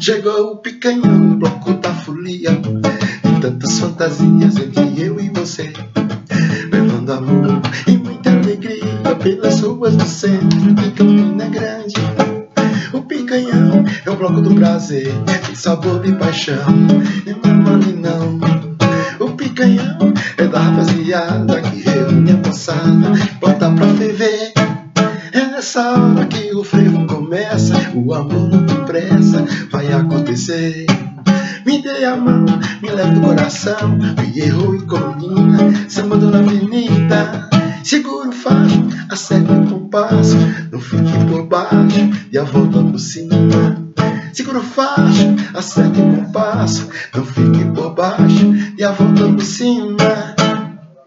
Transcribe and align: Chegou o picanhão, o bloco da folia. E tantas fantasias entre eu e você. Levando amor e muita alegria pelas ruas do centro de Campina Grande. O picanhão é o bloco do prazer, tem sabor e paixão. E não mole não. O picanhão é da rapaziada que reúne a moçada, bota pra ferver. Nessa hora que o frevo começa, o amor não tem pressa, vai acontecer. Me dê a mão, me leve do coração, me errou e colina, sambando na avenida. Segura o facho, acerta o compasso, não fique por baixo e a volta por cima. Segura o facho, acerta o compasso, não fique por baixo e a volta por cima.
Chegou 0.00 0.52
o 0.52 0.56
picanhão, 0.56 1.32
o 1.32 1.36
bloco 1.36 1.74
da 1.74 1.92
folia. 1.92 2.58
E 3.22 3.40
tantas 3.42 3.78
fantasias 3.78 4.56
entre 4.56 4.98
eu 4.98 5.20
e 5.20 5.28
você. 5.28 5.70
Levando 6.72 7.12
amor 7.12 7.60
e 7.86 7.98
muita 7.98 8.30
alegria 8.30 9.14
pelas 9.22 9.60
ruas 9.60 9.94
do 9.96 10.06
centro 10.06 10.74
de 10.74 10.90
Campina 10.92 11.44
Grande. 11.50 12.00
O 12.94 13.02
picanhão 13.02 13.84
é 14.06 14.10
o 14.10 14.16
bloco 14.16 14.40
do 14.40 14.54
prazer, 14.54 15.12
tem 15.44 15.54
sabor 15.54 16.00
e 16.06 16.14
paixão. 16.14 16.74
E 17.26 17.46
não 17.46 17.56
mole 17.56 17.92
não. 17.92 18.40
O 19.22 19.32
picanhão 19.32 20.14
é 20.38 20.46
da 20.46 20.60
rapaziada 20.60 21.60
que 21.60 21.82
reúne 21.82 22.30
a 22.30 22.36
moçada, 22.48 23.12
bota 23.38 23.70
pra 23.70 23.86
ferver. 23.96 24.59
Nessa 25.60 25.90
hora 25.90 26.24
que 26.24 26.54
o 26.54 26.64
frevo 26.64 27.06
começa, 27.06 27.74
o 27.94 28.14
amor 28.14 28.48
não 28.48 28.64
tem 28.64 28.82
pressa, 28.86 29.44
vai 29.70 29.92
acontecer. 29.92 30.86
Me 31.66 31.82
dê 31.82 32.02
a 32.06 32.16
mão, 32.16 32.46
me 32.80 32.88
leve 32.88 33.10
do 33.10 33.20
coração, 33.20 33.90
me 33.90 34.40
errou 34.40 34.74
e 34.74 34.80
colina, 34.86 35.58
sambando 35.86 36.30
na 36.30 36.38
avenida. 36.38 37.50
Segura 37.84 38.30
o 38.30 38.32
facho, 38.32 38.88
acerta 39.10 39.52
o 39.52 39.66
compasso, 39.66 40.38
não 40.72 40.80
fique 40.80 41.24
por 41.28 41.46
baixo 41.46 42.10
e 42.32 42.38
a 42.38 42.44
volta 42.44 42.82
por 42.82 42.98
cima. 42.98 43.36
Segura 44.32 44.60
o 44.60 44.62
facho, 44.62 45.36
acerta 45.52 46.00
o 46.00 46.16
compasso, 46.16 46.88
não 47.14 47.22
fique 47.22 47.66
por 47.74 47.94
baixo 47.94 48.54
e 48.78 48.82
a 48.82 48.92
volta 48.92 49.30
por 49.30 49.42
cima. 49.42 50.39